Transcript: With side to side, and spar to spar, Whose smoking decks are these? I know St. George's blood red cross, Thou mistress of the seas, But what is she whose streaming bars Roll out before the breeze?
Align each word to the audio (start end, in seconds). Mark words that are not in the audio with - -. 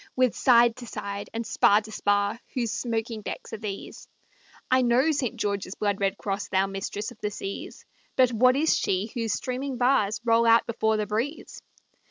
With 0.15 0.33
side 0.35 0.77
to 0.77 0.87
side, 0.87 1.29
and 1.31 1.45
spar 1.45 1.81
to 1.81 1.91
spar, 1.91 2.39
Whose 2.55 2.71
smoking 2.71 3.21
decks 3.21 3.53
are 3.53 3.59
these? 3.59 4.07
I 4.71 4.81
know 4.81 5.11
St. 5.11 5.35
George's 5.35 5.75
blood 5.75 5.99
red 6.01 6.17
cross, 6.17 6.49
Thou 6.49 6.65
mistress 6.65 7.11
of 7.11 7.19
the 7.21 7.29
seas, 7.29 7.85
But 8.15 8.31
what 8.33 8.55
is 8.55 8.75
she 8.75 9.11
whose 9.13 9.33
streaming 9.33 9.77
bars 9.77 10.19
Roll 10.25 10.47
out 10.47 10.65
before 10.65 10.97
the 10.97 11.05
breeze? 11.05 11.61